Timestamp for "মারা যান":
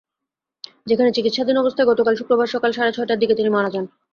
3.51-3.85